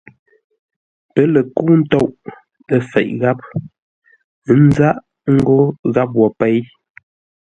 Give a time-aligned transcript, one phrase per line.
[1.13, 2.09] Pə́ lə kə́u ntôʼ,
[2.73, 3.39] ə́ fěʼ gháp,
[4.49, 4.97] ə́ nzáʼ
[5.33, 5.57] ngó
[5.93, 6.57] gháp wo péi.